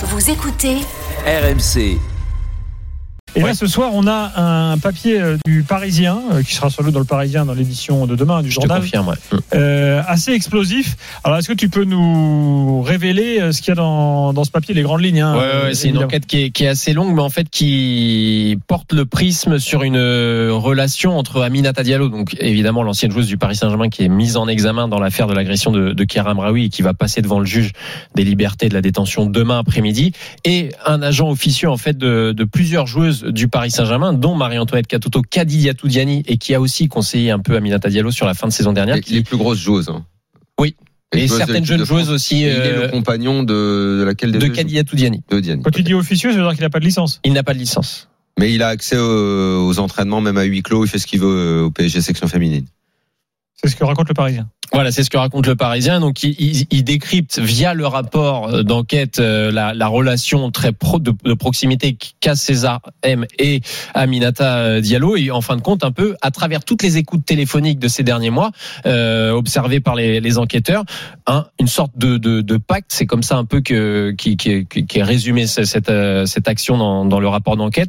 Vous 0.00 0.30
écoutez 0.30 0.76
RMC. 1.26 1.98
Et 3.36 3.40
là, 3.40 3.54
ce 3.54 3.66
soir, 3.66 3.90
on 3.94 4.06
a 4.06 4.32
un 4.72 4.78
papier 4.78 5.20
euh, 5.20 5.36
du 5.46 5.62
Parisien, 5.62 6.20
euh, 6.32 6.42
qui 6.42 6.54
sera 6.54 6.70
sur 6.70 6.82
le 6.82 6.90
dans 6.90 6.98
le 6.98 7.04
Parisien 7.04 7.44
dans 7.44 7.54
l'édition 7.54 8.06
de 8.06 8.16
demain 8.16 8.42
du 8.42 8.50
Je 8.50 8.56
te 8.56 8.62
journal, 8.62 8.80
confirme, 8.80 9.08
ouais. 9.08 9.38
euh, 9.54 10.02
assez 10.06 10.32
explosif. 10.32 10.96
Alors, 11.24 11.38
est-ce 11.38 11.48
que 11.48 11.52
tu 11.54 11.68
peux 11.68 11.84
nous 11.84 12.82
révéler 12.82 13.52
ce 13.52 13.60
qu'il 13.60 13.68
y 13.68 13.72
a 13.72 13.74
dans, 13.76 14.32
dans 14.32 14.44
ce 14.44 14.50
papier, 14.50 14.74
les 14.74 14.82
grandes 14.82 15.02
lignes 15.02 15.20
hein, 15.20 15.34
Ouais, 15.34 15.40
ouais, 15.40 15.62
ouais, 15.68 15.74
c'est 15.74 15.88
une 15.88 15.98
enquête 15.98 16.26
qui 16.26 16.42
est, 16.44 16.50
qui 16.50 16.64
est 16.64 16.68
assez 16.68 16.92
longue, 16.92 17.14
mais 17.14 17.22
en 17.22 17.30
fait 17.30 17.48
qui 17.48 18.58
porte 18.66 18.92
le 18.92 19.04
prisme 19.04 19.58
sur 19.58 19.82
une 19.82 19.98
relation 19.98 21.18
entre 21.18 21.42
Aminata 21.42 21.82
Diallo, 21.82 22.08
donc 22.08 22.34
évidemment 22.40 22.82
l'ancienne 22.82 23.12
joueuse 23.12 23.26
du 23.26 23.36
Paris 23.36 23.56
Saint-Germain 23.56 23.88
qui 23.88 24.04
est 24.04 24.08
mise 24.08 24.36
en 24.36 24.48
examen 24.48 24.88
dans 24.88 24.98
l'affaire 24.98 25.26
de 25.26 25.34
l'agression 25.34 25.70
de, 25.70 25.92
de 25.92 26.04
Kéram 26.04 26.38
Raoui 26.38 26.64
et 26.66 26.68
qui 26.68 26.82
va 26.82 26.94
passer 26.94 27.22
devant 27.22 27.38
le 27.40 27.46
juge 27.46 27.72
des 28.14 28.24
libertés 28.24 28.68
de 28.68 28.74
la 28.74 28.80
détention 28.80 29.26
demain 29.26 29.58
après-midi, 29.58 30.12
et 30.44 30.70
un 30.86 31.02
agent 31.02 31.28
officieux 31.28 31.70
en 31.70 31.76
fait 31.76 31.96
de, 31.96 32.32
de 32.32 32.44
plusieurs 32.44 32.86
joueuses 32.86 33.17
du 33.24 33.48
Paris 33.48 33.70
Saint-Germain, 33.70 34.12
dont 34.12 34.34
Marie-Antoinette 34.34 34.86
Katoto, 34.86 35.22
Kadidia 35.22 35.74
Toudiani, 35.74 36.22
et 36.26 36.36
qui 36.38 36.54
a 36.54 36.60
aussi 36.60 36.88
conseillé 36.88 37.30
un 37.30 37.38
peu 37.38 37.56
Aminata 37.56 37.88
Diallo 37.88 38.10
sur 38.10 38.26
la 38.26 38.34
fin 38.34 38.46
de 38.48 38.52
saison 38.52 38.72
dernière. 38.72 38.96
Les, 38.96 39.00
qui- 39.02 39.14
les 39.14 39.22
plus 39.22 39.36
grosses 39.36 39.58
joueuses. 39.58 39.88
hein. 39.88 40.04
Oui. 40.60 40.74
Et 41.14 41.26
certaines 41.28 41.64
jeunes 41.64 41.84
joueuses 41.84 42.10
aussi 42.10 42.36
Et 42.36 42.38
il 42.40 42.46
est 42.48 42.72
euh, 42.72 42.82
le 42.82 42.88
compagnon 42.88 43.42
de, 43.42 43.98
de 44.00 44.04
laquelle 44.04 44.30
des 44.32 44.38
de 44.38 44.46
deux 44.46 44.52
Kadidia 44.52 44.84
Toudiani. 44.84 45.22
De 45.30 45.40
Diani. 45.40 45.62
Quand 45.62 45.70
tu 45.70 45.82
dis 45.82 45.94
officieux, 45.94 46.30
ça 46.32 46.36
veut 46.36 46.42
dire 46.42 46.52
qu'il 46.52 46.60
n'a 46.62 46.68
pas 46.70 46.80
de 46.80 46.84
licence. 46.84 47.20
Il 47.24 47.32
n'a 47.32 47.42
pas 47.42 47.54
de 47.54 47.58
licence. 47.58 48.08
Mais 48.38 48.52
il 48.52 48.62
a 48.62 48.68
accès 48.68 48.96
aux, 48.98 49.66
aux 49.66 49.78
entraînements, 49.78 50.20
même 50.20 50.36
à 50.36 50.42
huis 50.44 50.62
clos. 50.62 50.84
Il 50.84 50.88
fait 50.88 50.98
ce 50.98 51.06
qu'il 51.06 51.20
veut 51.20 51.26
euh, 51.26 51.62
au 51.64 51.70
PSG 51.70 52.02
section 52.02 52.28
féminine. 52.28 52.66
C'est 53.62 53.70
ce 53.70 53.76
que 53.76 53.84
raconte 53.84 54.08
le 54.08 54.14
Parisien. 54.14 54.48
Voilà, 54.72 54.92
c'est 54.92 55.02
ce 55.02 55.10
que 55.10 55.16
raconte 55.16 55.46
le 55.46 55.56
Parisien. 55.56 55.98
Donc, 55.98 56.22
il, 56.22 56.84
décrypte 56.84 57.38
via 57.40 57.74
le 57.74 57.86
rapport 57.86 58.48
euh, 58.48 58.62
d'enquête 58.62 59.18
euh, 59.18 59.50
la, 59.50 59.74
la 59.74 59.88
relation 59.88 60.50
très 60.50 60.70
de, 60.70 61.32
proximité 61.34 61.96
qu'a 62.20 62.36
César 62.36 62.80
M 63.02 63.26
et 63.38 63.62
Aminata 63.94 64.58
euh, 64.58 64.80
Diallo. 64.80 65.16
Et 65.16 65.30
en 65.30 65.40
fin 65.40 65.56
de 65.56 65.62
compte, 65.62 65.84
un 65.84 65.90
peu 65.90 66.14
à 66.20 66.30
travers 66.30 66.62
toutes 66.64 66.82
les 66.82 66.98
écoutes 66.98 67.24
téléphoniques 67.24 67.78
de 67.78 67.88
ces 67.88 68.02
derniers 68.04 68.30
mois, 68.30 68.52
euh, 68.86 69.32
observées 69.32 69.80
par 69.80 69.96
les, 69.96 70.38
enquêteurs, 70.38 70.84
un- 71.26 71.46
une 71.58 71.66
sorte 71.68 71.96
de, 71.96 72.56
pacte. 72.58 72.92
C'est 72.92 73.06
comme 73.06 73.22
ça 73.22 73.38
un 73.38 73.44
peu 73.44 73.60
que 73.60 74.12
qui, 74.16 74.36
est 74.40 75.02
résumé 75.02 75.46
ce- 75.46 75.64
cette, 75.64 76.48
action 76.48 77.04
dans 77.06 77.20
le 77.20 77.28
rapport 77.28 77.56
d'enquête 77.56 77.88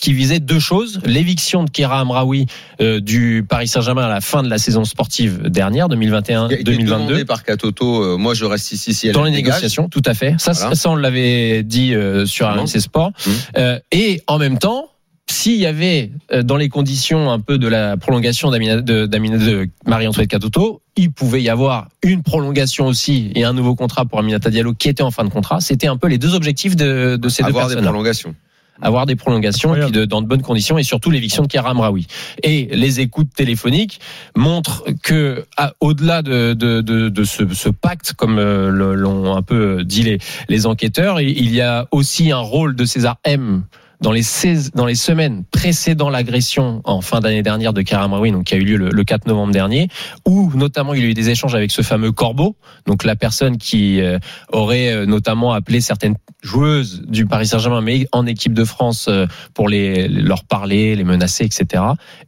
qui 0.00 0.12
visait 0.12 0.40
deux 0.40 0.58
choses 0.60 1.00
l'éviction 1.04 1.64
de 1.64 1.70
Kera 1.70 2.00
Amraoui 2.00 2.46
euh, 2.80 3.00
du 3.00 3.44
Paris 3.48 3.68
Saint-Germain 3.68 4.04
à 4.04 4.08
la 4.08 4.20
fin 4.20 4.42
de 4.42 4.48
la 4.50 4.58
saison 4.58 4.84
sportive 4.84 5.42
dernière 5.48 5.88
Il 5.90 6.06
a 6.06 6.14
été 6.18 6.32
2021-2022 6.34 6.84
demandé 6.84 7.24
par 7.24 7.42
Katoto. 7.44 8.02
euh, 8.02 8.16
moi, 8.16 8.34
je 8.34 8.44
reste 8.44 8.72
ici 8.72 8.94
si 8.94 9.08
elle 9.08 9.14
dans 9.14 9.24
les 9.24 9.30
dégage. 9.30 9.54
négociations, 9.54 9.88
tout 9.88 10.02
à 10.04 10.14
fait. 10.14 10.34
Ça, 10.38 10.52
Voilà. 10.52 10.74
ça 10.74 10.90
on 10.90 10.96
l'avait 10.96 11.62
dit 11.62 11.94
euh, 11.94 12.26
sur 12.26 12.46
Vraiment. 12.46 12.62
RMC 12.64 12.80
Sport. 12.80 13.12
Mhm. 13.26 13.32
Euh, 13.58 13.78
et 13.92 14.22
en 14.26 14.38
même 14.38 14.58
temps, 14.58 14.88
s'il 15.28 15.56
y 15.56 15.66
avait 15.66 16.12
dans 16.44 16.56
les 16.56 16.68
conditions 16.68 17.32
un 17.32 17.40
peu 17.40 17.58
de 17.58 17.66
la 17.66 17.96
prolongation 17.96 18.50
d'Amina- 18.52 18.80
de, 18.80 19.68
Marie-Antoinette 19.84 20.30
Katoto, 20.30 20.82
il 20.96 21.10
pouvait 21.10 21.42
y 21.42 21.48
avoir 21.48 21.88
une 22.04 22.22
prolongation 22.22 22.86
aussi 22.86 23.32
et 23.34 23.42
un 23.42 23.52
nouveau 23.52 23.74
contrat 23.74 24.04
pour 24.04 24.20
Aminata 24.20 24.50
Diallo 24.50 24.72
qui 24.74 24.88
était 24.88 25.02
en 25.02 25.10
fin 25.10 25.24
de 25.24 25.28
contrat. 25.30 25.60
C'était 25.60 25.88
un 25.88 25.96
peu 25.96 26.06
les 26.06 26.18
deux 26.18 26.34
objectifs 26.34 26.76
de, 26.76 27.16
de 27.16 27.28
ces 27.28 27.42
deux 27.42 27.48
Avoir 27.48 27.66
des 27.66 27.74
personnes 27.74 27.90
prolongations. 27.90 28.34
Avoir 28.82 29.06
des 29.06 29.16
prolongations 29.16 29.70
et 29.74 29.78
puis 29.78 29.84
Incroyable. 29.86 30.06
de, 30.06 30.10
dans 30.10 30.22
de 30.22 30.26
bonnes 30.26 30.42
conditions 30.42 30.76
et 30.78 30.82
surtout 30.82 31.10
l'éviction 31.10 31.42
de 31.42 31.48
Karam 31.48 31.80
Raoui. 31.80 32.06
Et 32.42 32.68
les 32.72 33.00
écoutes 33.00 33.32
téléphoniques 33.34 34.00
montrent 34.36 34.84
que 35.02 35.44
à- 35.56 35.72
au-delà 35.80 36.22
de, 36.22 36.52
de, 36.54 36.80
de, 36.80 37.08
de 37.08 37.24
ce, 37.24 37.42
ce 37.54 37.68
pacte, 37.68 38.12
comme 38.14 38.38
euh, 38.38 38.70
l'ont 38.70 39.36
un 39.36 39.42
peu 39.42 39.84
dit 39.84 40.02
les, 40.02 40.18
les 40.48 40.66
enquêteurs, 40.66 41.20
il 41.20 41.36
il 41.38 41.54
y 41.54 41.60
a 41.60 41.86
aussi 41.90 42.32
un 42.32 42.38
rôle 42.38 42.74
de 42.76 42.84
César 42.84 43.16
M 43.24 43.62
dans 44.00 44.12
les 44.12 44.22
16, 44.22 44.72
dans 44.74 44.86
les 44.86 44.94
semaines 44.94 45.44
précédant 45.50 46.10
l'agression 46.10 46.80
en 46.84 47.00
fin 47.00 47.20
d'année 47.20 47.42
dernière 47.42 47.72
de 47.72 47.82
Karam 47.82 48.12
Raoui, 48.12 48.32
donc 48.32 48.44
qui 48.44 48.54
a 48.54 48.56
eu 48.56 48.64
lieu 48.64 48.76
le, 48.76 48.90
le 48.90 49.04
4 49.04 49.26
novembre 49.26 49.52
dernier, 49.52 49.88
où 50.26 50.50
notamment 50.54 50.94
il 50.94 51.00
y 51.00 51.04
a 51.04 51.08
eu 51.08 51.14
des 51.14 51.30
échanges 51.30 51.54
avec 51.54 51.70
ce 51.70 51.82
fameux 51.82 52.12
Corbeau, 52.12 52.56
donc 52.86 53.04
la 53.04 53.16
personne 53.16 53.58
qui 53.58 54.00
euh, 54.00 54.18
aurait 54.52 54.92
euh, 54.92 55.06
notamment 55.06 55.52
appelé 55.52 55.80
certaines 55.80 56.16
joueuses 56.42 57.02
du 57.06 57.26
Paris 57.26 57.46
Saint-Germain, 57.46 57.80
mais 57.80 58.06
en 58.12 58.26
équipe 58.26 58.54
de 58.54 58.64
France 58.64 59.06
euh, 59.08 59.26
pour 59.54 59.68
les 59.68 60.08
leur 60.08 60.44
parler, 60.44 60.96
les 60.96 61.04
menacer, 61.04 61.44
etc. 61.44 61.82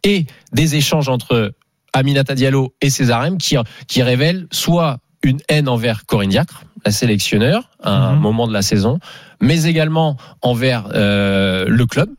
Et 0.05 0.27
des 0.53 0.77
échanges 0.77 1.09
entre 1.09 1.53
Aminata 1.93 2.35
Diallo 2.35 2.75
et 2.81 2.91
César 2.91 3.25
M 3.25 3.39
qui 3.39 3.57
qui 3.87 4.03
révèlent 4.03 4.47
soit 4.51 4.99
une 5.23 5.39
haine 5.49 5.69
envers 5.69 6.07
Corinne 6.07 6.31
Diacre, 6.31 6.65
la 6.85 6.93
sélectionneur, 6.93 7.71
à 7.83 7.91
un 7.91 8.15
Mhm. 8.15 8.21
moment 8.21 8.47
de 8.47 8.53
la 8.53 8.63
saison, 8.63 8.99
mais 9.41 9.65
également 9.65 10.17
envers 10.43 10.89
euh, 10.95 11.65
le 11.69 11.87
club, 11.87 12.11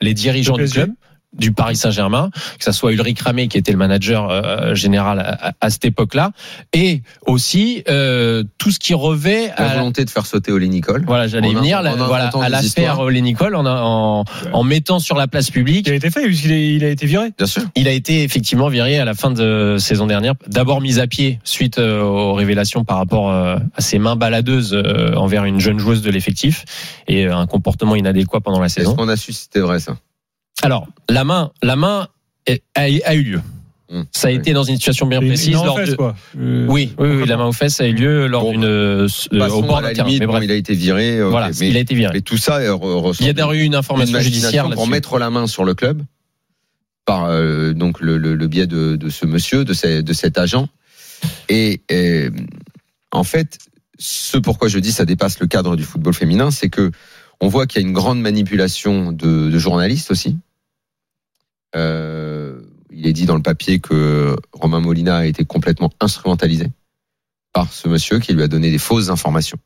les 0.00 0.14
dirigeants 0.14 0.56
Le 0.56 0.66
du 0.66 0.72
club 0.72 0.90
du 1.38 1.52
Paris 1.52 1.76
Saint-Germain, 1.76 2.30
que 2.58 2.64
ça 2.64 2.72
soit 2.72 2.92
Ulrich 2.92 3.20
Ramé 3.20 3.48
qui 3.48 3.56
était 3.58 3.72
le 3.72 3.78
manager 3.78 4.28
euh, 4.30 4.74
général 4.74 5.38
à, 5.60 5.70
cette 5.70 5.84
époque-là, 5.86 6.32
et 6.72 7.02
aussi 7.26 7.82
euh, 7.88 8.44
tout 8.58 8.70
ce 8.70 8.78
qui 8.78 8.92
revêt 8.94 9.48
La 9.58 9.70
à, 9.70 9.74
volonté 9.76 10.04
de 10.04 10.10
faire 10.10 10.26
sauter 10.26 10.52
Oli 10.52 10.68
Nicole. 10.68 11.04
voilà, 11.06 11.26
j'allais 11.28 11.50
y 11.50 11.56
En 11.56 11.60
venir. 11.60 11.78
en 11.78 11.82
la- 11.82 11.94
voilà, 11.94 12.30
à 12.42 12.48
l'affaire. 12.48 12.98
Olé 13.00 13.20
Nicole, 13.22 13.54
en, 13.56 13.64
en, 13.66 14.24
en 14.52 14.62
mettant 14.64 14.98
sur 14.98 15.16
la 15.16 15.26
place 15.26 15.50
publique, 15.50 15.86
Qui 15.86 15.92
a 15.92 15.94
été 15.94 16.10
fait, 16.10 16.22
puisqu'il 16.24 16.50
il 16.52 16.84
a 16.84 16.88
été 16.90 17.06
viré. 17.06 17.30
Bien 17.36 17.46
sûr. 17.46 17.62
il 17.76 17.88
a 17.88 17.92
été 17.92 18.22
effectivement 18.22 18.68
viré 18.68 18.98
à 18.98 19.04
la 19.04 19.14
fin 19.14 19.30
de 19.30 19.76
saison 19.78 20.06
dernière. 20.06 20.34
D'abord 20.48 20.80
mis 20.80 20.98
à 21.00 21.06
pied 21.06 21.38
suite 21.44 21.78
euh, 21.78 22.02
aux 22.02 22.34
révélations 22.34 22.84
par 22.84 22.98
rapport 22.98 23.30
euh, 23.30 23.56
à 23.74 23.80
ses 23.80 23.98
mains 23.98 24.16
baladeuses 24.16 24.74
euh, 24.74 25.14
envers 25.14 25.44
une 25.44 25.60
jeune 25.60 25.78
joueuse 25.78 26.02
de 26.02 26.10
l'effectif 26.10 26.64
et 27.08 27.26
euh, 27.26 27.36
un 27.36 27.46
comportement 27.46 27.96
inadéquat 27.96 28.40
pendant 28.40 28.60
la 28.60 28.66
Est-ce 28.66 28.74
saison. 28.76 28.94
qu'on 28.96 29.08
a 29.08 29.16
su 29.16 29.32
si 29.32 29.44
c'était 29.44 29.60
vrai 29.60 29.78
ça? 29.80 29.96
Alors, 30.62 30.86
la 31.08 31.24
main, 31.24 31.50
la 31.62 31.76
main 31.76 32.08
a, 32.48 32.52
a 32.74 33.14
eu 33.14 33.22
lieu. 33.22 33.40
Hum. 33.90 34.06
Ça 34.10 34.28
a 34.28 34.30
Oui. 34.30 34.38
été 34.38 34.52
dans 34.52 34.62
une 34.62 34.76
situation 34.76 35.06
bien 35.06 35.20
précise. 35.20 35.52
lors 35.52 35.72
enfesse, 35.74 35.90
de- 35.90 35.94
quoi. 35.96 36.14
Euh, 36.38 36.66
Oui, 36.68 36.94
oui, 36.98 37.08
oui, 37.10 37.26
la 37.26 37.36
main 37.36 37.44
aux 37.46 37.52
fesses 37.52 37.80
a 37.80 37.86
eu 37.86 37.92
lieu 37.92 38.26
lors 38.26 38.42
Bon, 38.42 38.52
d'une 38.52 38.64
euh, 38.64 39.06
euh, 39.34 39.48
au 39.50 39.62
bord 39.62 39.82
d'un 39.82 39.92
terrain. 39.92 40.06
limite, 40.08 40.20
Mais 40.20 40.26
bon, 40.26 40.40
il 40.40 40.50
a 40.50 40.54
été 40.54 40.74
viré. 40.74 41.22
ok, 41.22 41.30
voilà, 41.30 41.50
mais, 41.60 41.68
il 41.68 41.76
a 41.76 41.80
été 41.80 41.94
viré. 41.94 42.12
mais 42.14 42.20
tout 42.22 42.38
ça 42.38 42.56
euh, 42.58 43.12
Il 43.20 43.26
y 43.26 43.28
a 43.28 43.32
d'ailleurs 43.34 43.52
eu 43.52 43.62
une 43.62 43.74
information 43.74 44.16
une 44.18 44.24
judiciaire 44.24 44.70
pour 44.70 44.86
mettre 44.86 45.18
la 45.18 45.28
main 45.30 45.46
sur 45.46 45.64
le 45.64 45.74
club 45.74 46.02
par 47.04 47.24
euh, 47.26 47.72
donc 47.74 48.00
le, 48.00 48.16
le, 48.16 48.34
le 48.34 48.46
biais 48.48 48.66
de, 48.68 48.96
de 48.96 49.08
ce 49.10 49.26
monsieur, 49.26 49.64
de, 49.64 49.74
ces- 49.74 50.02
de 50.02 50.12
cet 50.12 50.38
agent. 50.38 50.68
Et 51.48 51.82
euh, 51.90 52.30
en 53.10 53.24
fait, 53.24 53.58
ce 53.98 54.38
pourquoi 54.38 54.68
je 54.68 54.78
dis 54.78 54.92
ça 54.92 55.04
dépasse 55.04 55.38
le 55.40 55.46
cadre 55.48 55.76
du 55.76 55.82
football 55.82 56.14
féminin, 56.14 56.50
c'est 56.50 56.70
que 56.70 56.90
on 57.42 57.48
voit 57.48 57.66
qu'il 57.66 57.82
y 57.82 57.84
a 57.84 57.86
une 57.86 57.92
grande 57.92 58.20
manipulation 58.20 59.10
de, 59.10 59.50
de 59.50 59.58
journalistes 59.58 60.12
aussi. 60.12 60.38
Euh, 61.74 62.60
il 62.92 63.06
est 63.06 63.12
dit 63.12 63.26
dans 63.26 63.34
le 63.34 63.42
papier 63.42 63.80
que 63.80 64.36
Romain 64.52 64.78
Molina 64.78 65.18
a 65.18 65.24
été 65.26 65.44
complètement 65.44 65.90
instrumentalisé 66.00 66.70
par 67.52 67.72
ce 67.72 67.88
monsieur 67.88 68.20
qui 68.20 68.32
lui 68.32 68.44
a 68.44 68.48
donné 68.48 68.70
des 68.70 68.78
fausses 68.78 69.10
informations. 69.10 69.58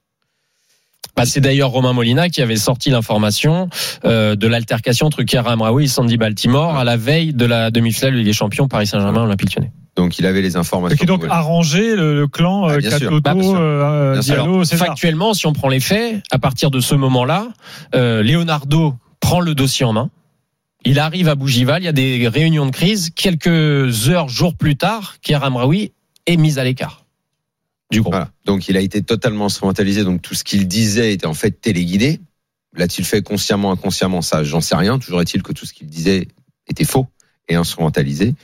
Bah, 1.16 1.26
c'est 1.26 1.41
d'ailleurs 1.41 1.70
Romain 1.70 1.92
Molina 1.92 2.31
qui 2.31 2.41
avait 2.41 2.56
sorti 2.56 2.88
l'information 2.88 3.69
euh, 4.06 4.36
de 4.36 4.47
l'altercation 4.47 5.06
entre 5.06 5.22
Kera 5.22 5.53
Amraoui 5.53 5.84
et 5.84 5.88
Sandy 5.88 6.16
Baltimore 6.16 6.76
à 6.76 6.84
la 6.84 6.97
veille 6.97 7.34
de 7.34 7.44
la 7.44 7.70
demi-finale 7.70 8.25
des 8.25 8.32
Champions 8.32 8.69
Paris 8.69 8.86
Saint-Germain 8.86 9.25
Olympique 9.25 9.54
Lyonnais. 9.54 9.72
Donc 9.96 10.18
il 10.18 10.26
avait 10.26 10.42
les 10.42 10.56
informations. 10.56 10.96
Qui 10.96 11.04
a 11.04 11.06
donc 11.06 11.24
arrangé 11.28 11.96
le, 11.96 12.14
le 12.14 12.28
clan 12.28 12.66
Ah, 12.66 12.72
euh. 12.74 12.80
Katoto, 12.80 13.20
Bah, 13.20 13.34
euh. 13.34 14.18
Diallo, 14.20 14.42
Alors, 14.42 14.66
César. 14.66 14.88
factuellement, 14.88 15.32
si 15.34 15.46
on 15.46 15.52
prend 15.52 15.68
les 15.68 15.80
faits, 15.80 16.22
à 16.30 16.38
partir 16.38 16.70
de 16.70 16.80
ce 16.80 16.94
moment-là, 16.94 17.48
euh, 17.94 18.22
Leonardo 18.22 18.94
prend 19.20 19.40
le 19.40 19.54
dossier 19.54 19.86
en 19.86 19.92
main. 19.94 20.10
Il 20.84 20.98
arrive 21.00 21.28
à 21.28 21.34
Bougival, 21.34 21.82
il 21.82 21.86
y 21.86 21.88
a 21.88 21.92
des 21.92 22.28
réunions 22.28 22.66
de 22.66 22.70
crise. 22.70 23.10
Quelques 23.16 24.08
heures, 24.08 24.28
jours 24.28 24.54
plus 24.54 24.76
tard, 24.76 25.16
Kera 25.22 25.46
Amraoui 25.46 25.92
est 26.26 26.36
mis 26.36 26.58
à 26.58 26.64
l'écart 26.64 27.04
du 27.90 28.00
groupe. 28.02 28.12
Voilà. 28.14 28.30
Donc 28.44 28.68
il 28.68 28.76
a 28.76 28.80
été 28.80 29.02
totalement 29.02 29.46
instrumentalisé. 29.46 30.04
Donc 30.04 30.20
tout 30.22 30.34
ce 30.34 30.44
qu'il 30.44 30.68
disait 30.68 31.12
était 31.12 31.26
en 31.26 31.34
fait 31.34 31.52
téléguidé. 31.60 32.20
L'a-t-il 32.76 33.04
fait 33.06 33.22
consciemment, 33.22 33.72
inconsciemment? 33.72 34.21
Ça, 34.22 34.44
j'en 34.44 34.60
sais 34.60 34.76
rien. 34.76 34.98
Toujours 34.98 35.22
est-il 35.22 35.42
que 35.42 35.53
tout 35.53 35.65
ce 35.66 35.72
qu'il 35.72 35.86
disait 35.86 36.28
était 36.68 36.84
faux 36.84 37.06
et 37.48 37.54
instrumentalisé. 37.54 38.34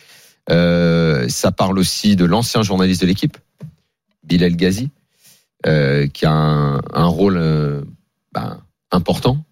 Euh, 0.50 1.28
ça 1.28 1.52
parle 1.52 1.78
aussi 1.78 2.16
de 2.16 2.24
l'ancien 2.24 2.62
journaliste 2.62 3.00
de 3.02 3.06
l'équipe, 3.06 3.36
Bilal 4.24 4.56
Ghazi, 4.56 4.90
euh, 5.66 6.06
qui 6.08 6.26
a 6.26 6.32
un, 6.32 6.76
un 6.92 7.06
rôle 7.06 7.36
euh, 7.36 7.82
ben, 8.32 8.60
important 8.90 9.44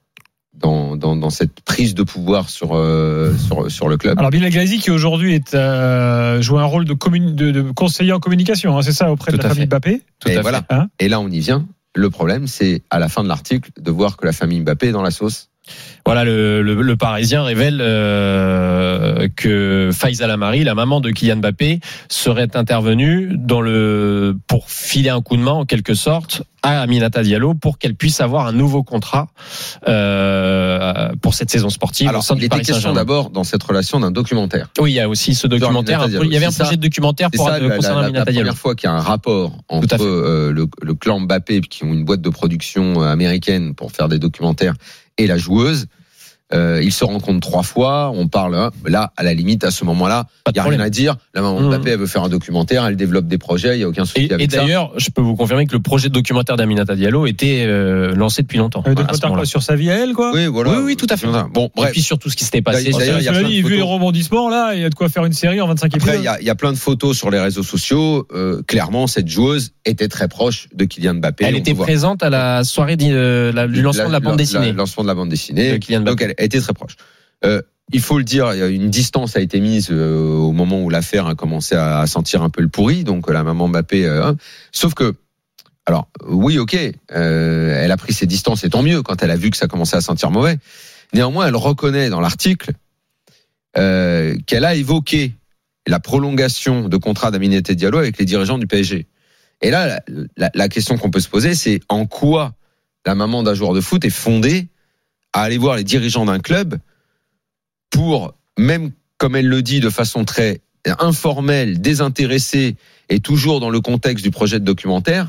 dans, 0.53 0.97
dans, 0.97 1.17
dans 1.17 1.31
cette 1.31 1.61
prise 1.61 1.95
de 1.95 2.03
pouvoir 2.03 2.51
sur, 2.51 2.77
euh, 2.77 3.35
sur, 3.37 3.71
sur 3.71 3.89
le 3.89 3.97
club. 3.97 4.19
Alors 4.19 4.31
Bilal 4.31 4.51
Glazy 4.51 4.79
qui 4.79 4.91
aujourd'hui 4.91 5.35
est 5.35 5.55
euh, 5.55 6.43
joue 6.43 6.59
un 6.59 6.65
rôle 6.65 6.85
de, 6.85 6.93
communi- 6.95 7.35
de, 7.35 7.51
de 7.51 7.71
conseiller 7.71 8.13
en 8.13 8.21
communication, 8.21 8.77
hein, 8.77 8.83
c'est 8.83 8.93
ça 8.93 9.11
auprès 9.11 9.31
Tout 9.31 9.39
de 9.39 9.43
la 9.43 9.49
famille 9.49 9.63
fait. 9.63 9.69
Mbappé. 9.69 10.03
Tout 10.19 10.29
et 10.29 10.37
à 10.37 10.43
voilà. 10.43 10.59
fait. 10.63 10.75
Hein 10.75 10.89
Et 10.99 11.09
là, 11.09 11.21
on 11.21 11.29
y 11.31 11.39
vient. 11.41 11.67
Le 11.95 12.11
problème, 12.11 12.47
c'est 12.47 12.83
à 12.91 12.99
la 12.99 13.09
fin 13.09 13.23
de 13.23 13.29
l'article 13.29 13.71
de 13.81 13.91
voir 13.91 14.17
que 14.17 14.27
la 14.27 14.33
famille 14.33 14.61
Mbappé 14.61 14.89
est 14.89 14.93
dans 14.93 15.03
la 15.03 15.11
sauce. 15.11 15.50
Voilà, 16.07 16.25
le, 16.25 16.63
le, 16.63 16.81
le 16.81 16.97
Parisien 16.97 17.43
révèle 17.43 17.81
euh, 17.83 19.29
que 19.37 19.91
Faisal 19.93 20.31
Amari, 20.31 20.65
la 20.65 20.75
maman 20.75 21.01
de 21.01 21.11
Kylian 21.11 21.37
Mbappé, 21.37 21.81
serait 22.09 22.57
intervenue 22.57 23.31
dans 23.37 23.61
le 23.61 24.37
pour 24.47 24.71
filer 24.71 25.11
un 25.11 25.21
coup 25.21 25.37
de 25.37 25.43
main 25.43 25.53
en 25.53 25.65
quelque 25.67 25.95
sorte 25.95 26.43
à 26.63 26.81
Aminata 26.83 27.23
Diallo 27.23 27.55
pour 27.55 27.79
qu'elle 27.79 27.95
puisse 27.95 28.21
avoir 28.21 28.47
un 28.47 28.53
nouveau 28.53 28.83
contrat 28.83 29.29
euh, 29.89 31.11
pour 31.23 31.35
cette 31.35 31.51
saison 31.51 31.69
sportive. 31.71 32.09
Alors, 32.09 32.25
il 32.37 32.45
était 32.45 32.61
question 32.61 32.93
d'abord 32.93 33.31
dans 33.31 33.45
cette 33.45 33.63
relation 33.63 34.01
d'un 34.01 34.11
documentaire. 34.11 34.69
Oui, 34.79 34.93
il 34.93 34.95
y 34.95 35.01
a 35.01 35.09
aussi 35.09 35.35
ce 35.35 35.47
documentaire. 35.47 36.07
Il 36.09 36.33
y 36.33 36.37
avait 36.37 36.47
un 36.47 36.53
projet 36.53 36.77
de 36.77 36.83
documentaire 36.83 37.31
pour 37.31 37.47
ça, 37.47 37.59
la, 37.59 37.77
concernant 37.77 38.01
la- 38.01 38.09
la 38.11 38.25
Diallo. 38.25 38.39
première 38.41 38.57
fois 38.57 38.75
qu'il 38.75 38.89
y 38.89 38.93
a 38.93 38.97
un 38.97 39.01
rapport 39.01 39.59
entre 39.69 40.03
euh, 40.03 40.53
le, 40.53 40.67
le 40.83 40.95
clan 40.95 41.21
Mbappé, 41.21 41.61
qui 41.63 41.85
ont 41.85 41.93
une 41.93 42.05
boîte 42.05 42.21
de 42.23 42.31
production 42.31 43.03
américaine 43.03 43.75
pour 43.75 43.93
faire 43.93 44.09
des 44.09 44.19
documentaires, 44.19 44.75
et 45.21 45.27
la 45.27 45.37
joueuse. 45.37 45.87
Euh, 46.53 46.81
ils 46.83 46.93
se 46.93 47.05
rencontrent 47.05 47.41
trois 47.41 47.63
fois, 47.63 48.11
on 48.15 48.27
parle 48.27 48.57
hein, 48.57 48.71
là 48.87 49.13
à 49.17 49.23
la 49.23 49.35
limite 49.35 49.63
à 49.65 49.71
ce 49.71 49.85
moment-là, 49.85 50.27
il 50.49 50.53
de 50.53 50.57
y 50.57 50.59
a 50.59 50.63
problème. 50.63 50.81
rien 50.81 50.87
à 50.87 50.91
dire. 50.91 51.17
La 51.35 51.43
maman 51.43 51.61
de 51.61 51.65
Mhm. 51.67 51.71
Mbappé 51.71 51.91
elle 51.91 51.99
veut 52.01 52.07
faire 52.07 52.25
un 52.25 52.29
documentaire, 52.29 52.85
elle 52.87 52.97
développe 52.97 53.27
des 53.29 53.39
projets, 53.39 53.77
il 53.77 53.81
y 53.81 53.85
a 53.85 53.89
aucun 53.89 54.05
souci 54.05 54.23
Et, 54.23 54.27
et 54.27 54.33
avec 54.35 54.51
ça. 54.51 54.57
d'ailleurs, 54.59 54.93
je 54.97 55.11
peux 55.11 55.21
vous 55.23 55.37
confirmer 55.37 55.67
que 55.67 55.73
le 55.75 55.81
projet 55.81 56.09
de 56.09 56.15
documentaire 56.15 56.57
d'Aminata 56.57 56.97
Diallo 56.97 57.27
était 57.27 57.65
euh, 57.67 58.15
lancé 58.17 58.43
depuis 58.43 58.59
longtemps. 58.59 58.83
Ce 58.85 58.91
documentaire 58.91 59.33
quoi, 59.33 59.45
sur 59.45 59.63
sa 59.63 59.77
vie 59.77 59.91
à 59.91 59.95
elle, 60.03 60.13
quoi? 60.13 60.33
Oui, 60.35 60.47
voilà. 60.47 60.71
Oui, 60.73 60.79
oui, 60.85 60.97
tout 60.97 61.07
à 61.09 61.17
fait. 61.17 61.29
Bon, 61.53 61.67
Et 61.67 61.71
bref. 61.77 61.93
puis 61.93 62.03
surtout 62.03 62.31
ce 62.31 62.37
qui 62.37 62.45
s'était 62.45 62.63
passé. 62.63 62.91
D'ailleurs, 62.91 63.01
sur- 63.01 63.19
il 63.21 63.25
y 63.25 63.29
a 63.29 63.33
plein 63.33 63.43
de 63.43 63.47
vu 63.47 63.53
les 63.55 63.63
photos. 63.79 63.89
rebondissements, 63.93 64.49
là, 64.49 64.75
il 64.75 64.81
y 64.81 64.85
a 64.85 64.91
de 64.91 64.95
quoi 64.95 65.09
faire 65.09 65.25
une 65.25 65.33
série 65.33 65.61
en 65.61 65.69
25 65.69 65.95
Après, 65.95 66.13
il 66.13 66.15
épisodes. 66.21 66.37
il 66.41 66.47
y 66.47 66.51
a 66.51 66.55
plein 66.57 66.73
de 66.73 66.79
photos 66.79 67.17
sur 67.17 67.31
les 67.31 67.39
réseaux 67.41 67.63
sociaux. 67.63 68.27
Euh, 68.35 68.63
clairement, 68.67 69.07
cette 69.07 69.29
joueuse 69.29 69.71
était 69.85 70.09
très 70.09 70.27
proche 70.29 70.69
de 70.75 70.85
Kylian 70.85 71.15
Mbappé. 71.15 71.45
Elle 71.47 71.57
était 71.57 71.75
présente 71.75 72.23
à 72.25 72.31
la 72.31 72.65
soirée 72.65 72.97
euh, 73.01 73.67
du 73.69 73.83
lancement 73.83 74.09
de 74.09 74.13
la 74.13 74.21
bande 74.21 74.37
dessinée 74.37 74.73
Le 74.73 74.79
lancement 74.79 75.05
de 75.05 75.09
la 75.09 75.15
bande 75.15 75.29
dessinée. 75.29 75.73
de 75.73 75.77
Kylian 75.77 76.01
Mbappé. 76.01 76.35
Elle 76.41 76.47
était 76.47 76.61
très 76.61 76.73
proche. 76.73 76.97
Euh, 77.45 77.63
il 77.93 78.01
faut 78.01 78.19
le 78.19 78.25
dire, 78.25 78.47
a 78.47 78.55
une 78.67 78.91
distance 78.91 79.37
a 79.37 79.41
été 79.41 79.61
mise 79.61 79.89
euh, 79.91 80.27
au 80.27 80.53
moment 80.53 80.81
où 80.83 80.91
l'affaire 80.91 81.27
a 81.27 81.35
commencé 81.35 81.75
à, 81.75 82.07
sentir 82.07 82.43
un 82.43 82.51
peu 82.51 82.63
le 82.63 82.69
pourri. 82.69 83.05
Donc 83.05 83.29
la 83.31 83.43
maman 83.43 83.69
Mbappé. 83.69 84.07
euh, 84.07 84.25
hein. 84.25 84.37
sauf 84.73 84.95
que, 84.95 85.15
alors 85.87 86.09
oui, 86.27 86.59
ok, 86.59 86.77
euh, 87.13 87.81
elle 87.83 87.91
a 87.91 87.97
pris 87.97 88.13
ses 88.13 88.27
distances 88.27 88.65
et 88.65 88.71
tant 88.71 88.83
mieux 88.83 89.03
quand 89.03 89.23
elle 89.23 89.31
a 89.31 89.37
vu 89.37 89.51
que 89.51 89.57
ça 89.57 89.67
commençait 89.67 89.97
à 89.97 90.01
sentir 90.01 90.31
mauvais. 90.31 90.59
Néanmoins, 91.13 91.49
elle 91.49 91.57
reconnaît 91.57 92.11
dans 92.11 92.21
l'article 92.21 92.73
euh, 93.77 94.37
qu'elle 94.47 94.65
a 94.65 94.75
évoqué 94.75 95.35
la 95.87 95.99
prolongation 95.99 96.89
de 96.89 96.97
contrat 96.97 97.31
d'Aminete 97.31 97.73
Diallo 97.73 97.99
avec 97.99 98.19
les 98.19 98.25
dirigeants 98.25 98.59
du 98.59 98.67
PSG. 98.67 99.07
Et 99.63 99.71
là, 99.71 100.01
la 100.37 100.69
question 100.69 100.97
qu'on 100.97 101.11
peut 101.11 101.21
se 101.21 101.29
poser, 101.29 101.55
c'est 101.55 101.81
en 101.89 102.07
quoi 102.07 102.55
la 103.05 103.15
maman 103.15 103.43
d'un 103.43 103.55
joueur 103.55 103.75
de 103.75 103.81
foot 103.81 104.05
est 104.05 104.11
fondée 104.11 104.69
à 105.33 105.43
aller 105.43 105.59
voir 105.59 105.77
les 105.77 105.85
dirigeants 105.85 106.25
d'un 106.25 106.39
club 106.41 106.79
pour, 107.91 108.35
même 108.59 108.91
comme 109.19 109.37
elle 109.37 109.47
le 109.49 109.63
dit 109.63 109.81
de 109.81 109.91
façon 109.91 110.25
très 110.25 110.61
informelle, 110.99 111.81
désintéressée 111.81 112.77
et 113.09 113.21
toujours 113.21 113.61
dans 113.61 113.71
le 113.71 113.81
contexte 113.81 114.25
du 114.25 114.31
projet 114.31 114.59
de 114.59 114.65
documentaire, 114.65 115.29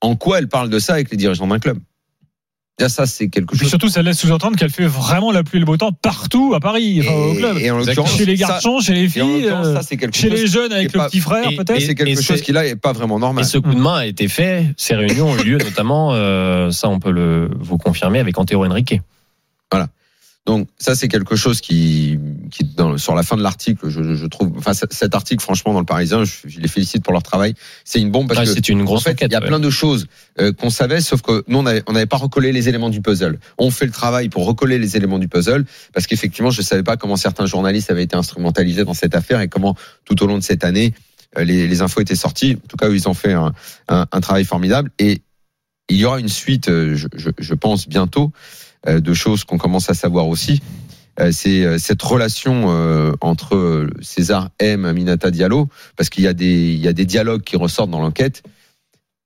en 0.00 0.14
quoi 0.16 0.38
elle 0.38 0.48
parle 0.48 0.70
de 0.70 0.78
ça 0.78 0.94
avec 0.94 1.10
les 1.10 1.16
dirigeants 1.16 1.46
d'un 1.48 1.58
club 1.58 1.78
ça, 2.88 3.06
c'est 3.06 3.28
quelque 3.28 3.54
Et 3.54 3.58
chose. 3.60 3.68
surtout, 3.68 3.88
ça 3.88 4.02
laisse 4.02 4.18
sous-entendre 4.18 4.56
qu'elle 4.58 4.68
fait 4.68 4.84
vraiment 4.86 5.30
la 5.30 5.44
pluie 5.44 5.58
et 5.58 5.60
le 5.60 5.64
beau 5.64 5.76
temps 5.76 5.92
partout 5.92 6.54
à 6.56 6.60
Paris, 6.60 6.98
enfin, 7.02 7.12
au 7.14 7.34
club. 7.34 7.56
et 7.58 7.70
en 7.70 7.84
Chez 8.04 8.24
les 8.26 8.36
ça- 8.36 8.48
garçons, 8.48 8.80
chez 8.80 8.94
les 8.94 9.04
et 9.04 9.08
filles, 9.08 9.46
euh, 9.46 9.74
ça, 9.76 9.82
c'est 9.82 9.96
quelque 9.96 10.16
chez 10.16 10.28
chose 10.28 10.40
les 10.40 10.46
jeunes 10.48 10.72
avec 10.72 10.92
le 10.92 10.98
pas- 10.98 11.06
petit 11.08 11.20
frère, 11.20 11.48
et- 11.48 11.54
peut-être. 11.54 11.80
c'est 11.80 11.92
et 11.92 11.94
quelque 11.94 12.20
chose 12.20 12.42
qui 12.42 12.50
là 12.50 12.66
est 12.66 12.74
pas 12.74 12.92
vraiment 12.92 13.18
Et 13.18 13.20
normal. 13.20 13.44
ce 13.44 13.58
coup 13.58 13.72
de 13.72 13.78
main 13.80 13.98
a 13.98 14.06
été 14.06 14.26
fait. 14.26 14.66
Ces 14.76 14.96
réunions 14.96 15.28
ont 15.30 15.38
eu 15.38 15.44
lieu 15.44 15.58
notamment, 15.64 16.14
euh, 16.14 16.72
ça 16.72 16.88
on 16.88 16.98
peut 16.98 17.12
le 17.12 17.48
vous 17.60 17.78
confirmer, 17.78 18.18
avec 18.18 18.36
Antero 18.38 18.66
Henrique. 18.66 19.00
Donc 20.46 20.68
ça 20.78 20.94
c'est 20.94 21.08
quelque 21.08 21.36
chose 21.36 21.62
qui, 21.62 22.18
qui 22.50 22.64
dans, 22.64 22.98
sur 22.98 23.14
la 23.14 23.22
fin 23.22 23.36
de 23.36 23.42
l'article, 23.42 23.88
je, 23.88 24.14
je 24.14 24.26
trouve, 24.26 24.52
enfin 24.58 24.72
cet 24.74 25.14
article 25.14 25.42
franchement 25.42 25.72
dans 25.72 25.80
le 25.80 25.86
Parisien, 25.86 26.24
je, 26.24 26.32
je 26.44 26.60
les 26.60 26.68
félicite 26.68 27.02
pour 27.02 27.14
leur 27.14 27.22
travail. 27.22 27.54
C'est 27.84 27.98
une 28.00 28.10
bombe 28.10 28.28
parce 28.28 28.40
Ouais, 28.40 28.46
que 28.46 28.52
C'est 28.52 28.68
une 28.68 28.82
en 28.82 28.84
grosse 28.84 29.04
fait 29.04 29.12
enquête. 29.12 29.30
il 29.30 29.32
y 29.32 29.36
a 29.36 29.40
ouais. 29.40 29.46
plein 29.46 29.58
de 29.58 29.70
choses 29.70 30.06
euh, 30.38 30.52
qu'on 30.52 30.68
savait, 30.68 31.00
sauf 31.00 31.22
que 31.22 31.44
nous 31.48 31.58
on 31.58 31.62
n'avait 31.62 31.82
on 31.86 31.94
pas 32.06 32.18
recollé 32.18 32.52
les 32.52 32.68
éléments 32.68 32.90
du 32.90 33.00
puzzle. 33.00 33.38
On 33.56 33.70
fait 33.70 33.86
le 33.86 33.92
travail 33.92 34.28
pour 34.28 34.44
recoller 34.44 34.78
les 34.78 34.98
éléments 34.98 35.18
du 35.18 35.28
puzzle 35.28 35.64
parce 35.94 36.06
qu'effectivement 36.06 36.50
je 36.50 36.60
savais 36.60 36.82
pas 36.82 36.98
comment 36.98 37.16
certains 37.16 37.46
journalistes 37.46 37.90
avaient 37.90 38.04
été 38.04 38.14
instrumentalisés 38.16 38.84
dans 38.84 38.94
cette 38.94 39.14
affaire 39.14 39.40
et 39.40 39.48
comment 39.48 39.74
tout 40.04 40.22
au 40.22 40.26
long 40.26 40.36
de 40.36 40.42
cette 40.42 40.62
année 40.64 40.92
euh, 41.38 41.44
les, 41.44 41.66
les 41.66 41.80
infos 41.80 42.02
étaient 42.02 42.14
sorties. 42.14 42.58
En 42.62 42.66
tout 42.68 42.76
cas, 42.76 42.90
ils 42.90 43.08
ont 43.08 43.14
fait 43.14 43.32
un, 43.32 43.52
un, 43.88 44.06
un 44.12 44.20
travail 44.20 44.44
formidable 44.44 44.90
et 44.98 45.22
il 45.88 45.96
y 45.96 46.04
aura 46.04 46.18
une 46.20 46.28
suite, 46.28 46.68
euh, 46.68 46.94
je, 46.96 47.08
je, 47.14 47.30
je 47.38 47.54
pense 47.54 47.88
bientôt, 47.88 48.32
de 48.86 49.14
choses 49.14 49.44
qu'on 49.44 49.58
commence 49.58 49.90
à 49.90 49.94
savoir 49.94 50.28
aussi. 50.28 50.60
Euh, 51.20 51.30
c'est 51.32 51.64
euh, 51.64 51.78
cette 51.78 52.02
relation 52.02 52.70
euh, 52.70 53.12
entre 53.20 53.54
euh, 53.54 53.90
César 54.02 54.50
M, 54.58 54.84
Aminata 54.84 55.30
Diallo, 55.30 55.68
parce 55.96 56.10
qu'il 56.10 56.24
y 56.24 56.26
a 56.28 56.32
des 56.32 57.04
dialogues 57.06 57.42
qui 57.42 57.56
ressortent 57.56 57.90
dans 57.90 58.00
l'enquête, 58.00 58.42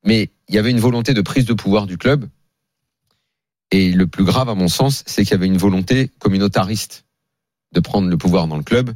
mais 0.05 0.31
il 0.49 0.55
y 0.55 0.59
avait 0.59 0.71
une 0.71 0.81
volonté 0.81 1.15
de 1.15 1.23
prise 1.23 1.47
de 1.47 1.55
pouvoir 1.55 1.87
du 1.87 1.97
club. 1.97 2.29
Et 3.71 3.93
le 3.93 4.07
plus 4.07 4.25
grave, 4.25 4.49
à 4.49 4.55
mon 4.55 4.69
sens, 4.69 5.03
c'est 5.07 5.23
qu'il 5.23 5.33
y 5.33 5.35
avait 5.35 5.47
une 5.47 5.59
volonté 5.59 6.11
communautariste 6.19 7.05
de 7.73 7.81
prendre 7.81 8.09
le 8.09 8.17
pouvoir 8.17 8.47
dans 8.49 8.57
le 8.57 8.63
club. 8.63 8.93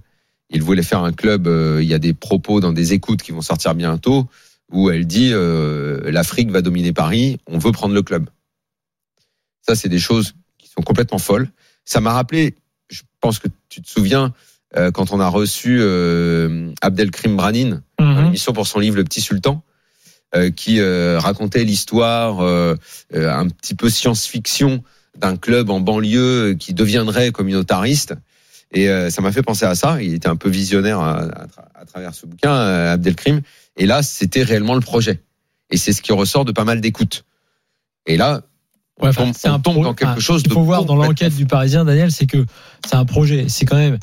Il 0.51 0.63
voulait 0.63 0.83
faire 0.83 1.03
un 1.03 1.13
club. 1.13 1.47
euh, 1.47 1.83
il 1.83 1.89
y 1.89 1.95
a 1.95 1.99
des 1.99 2.15
propos 2.15 2.61
dans 2.61 2.73
des 2.73 2.93
écoutes 2.93 3.23
qui 3.23 3.33
vont 3.33 3.43
sortir 3.43 3.75
bientôt 3.75 4.29
où 4.71 4.91
elle 4.91 5.07
dit 5.07 5.31
euh, 5.33 6.11
l'Afrique 6.11 6.51
va 6.51 6.63
dominer 6.63 6.93
Paris. 6.93 7.39
On 7.47 7.59
veut 7.59 7.73
prendre 7.73 7.95
le 7.95 8.03
club. 8.03 8.29
Ça, 9.61 9.75
c'est 9.77 9.91
des 9.91 9.99
choses 9.99 10.35
sont 10.75 10.83
complètement 10.83 11.19
folles. 11.19 11.49
Ça 11.85 12.01
m'a 12.01 12.13
rappelé. 12.13 12.55
Je 12.89 13.03
pense 13.21 13.39
que 13.39 13.49
tu 13.69 13.81
te 13.83 13.89
souviens 13.89 14.33
euh, 14.77 14.91
quand 14.91 15.13
on 15.13 15.21
a 15.21 15.29
reçu 15.29 15.79
euh, 15.81 16.71
Abdelkrim 16.81 17.37
Branin 17.37 17.83
dans 17.99 18.05
Mhm. 18.05 18.25
l'émission 18.25 18.53
pour 18.53 18.67
son 18.67 18.79
livre 18.81 18.97
Le 18.97 19.05
Petit 19.05 19.21
Sultan, 19.21 19.63
euh, 20.35 20.51
qui 20.51 20.81
euh, 20.81 21.19
racontait 21.19 21.65
l'histoire 21.65 22.41
euh, 22.41 22.75
euh, 23.15 23.31
un 23.33 23.49
petit 23.49 23.75
peu 23.75 23.89
science-fiction 23.91 24.83
d'un 25.19 25.37
club 25.37 25.69
en 25.71 25.81
banlieue 25.81 26.55
qui 26.59 26.73
deviendrait 26.75 27.33
communautariste. 27.33 28.15
Et 28.73 28.89
euh, 28.89 29.11
ça 29.11 29.21
m'a 29.21 29.31
fait 29.33 29.43
penser 29.43 29.67
à 29.67 29.75
ça. 29.75 30.01
Il 30.03 30.15
était 30.15 30.29
un 30.29 30.37
peu 30.37 30.49
visionnaire 30.49 31.01
à, 31.01 31.19
à 31.21 31.47
tra- 31.47 31.69
à 31.75 31.85
travers 31.85 32.15
ce 32.15 32.25
bouquin, 32.27 32.53
Abdelkrim. 32.55 33.43
Et 33.77 33.85
là, 33.85 34.03
c'était 34.03 34.43
réellement 34.43 34.75
le 34.75 34.81
projet. 34.81 35.21
Et 35.71 35.77
c'est 35.77 35.93
ce 35.93 36.01
qui 36.01 36.13
ressort 36.13 36.45
de 36.47 36.53
pas 36.53 36.65
mal 36.65 36.81
d'écoutes. 36.81 37.25
Et 38.07 38.17
là, 38.17 38.43
Ouais, 39.03 39.09
enfin, 39.09 39.25
tombe, 39.25 39.35
c'est 39.37 39.49
on 39.49 39.55
un 39.55 39.61
tombe 39.61 39.83
dans 39.83 39.95
quelque 39.95 40.21
chose 40.21 40.43
Il 40.45 40.49
de 40.49 40.55
faut 40.55 40.63
voir 40.63 40.85
dans 40.85 40.97
l'enquête 40.97 41.35
du 41.35 41.47
Parisien, 41.47 41.85
Daniel, 41.85 42.11
c'est 42.13 42.27
que 42.27 42.45
c'est 42.87 42.97
un 42.97 43.05
projet. 43.05 43.47
C'est 43.49 43.67
quand 43.67 43.77
même 43.77 43.99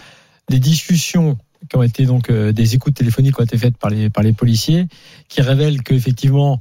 des 0.49 0.59
discussions 0.59 1.37
qui 1.69 1.75
ont 1.75 1.83
été 1.83 2.05
donc 2.05 2.29
euh, 2.29 2.51
des 2.51 2.75
écoutes 2.75 2.95
téléphoniques 2.95 3.35
qui 3.35 3.41
ont 3.41 3.45
été 3.45 3.57
faites 3.57 3.77
par 3.77 3.89
les 3.89 4.09
par 4.09 4.23
les 4.23 4.33
policiers, 4.33 4.87
qui 5.27 5.41
révèlent 5.41 5.83
qu'effectivement 5.83 6.59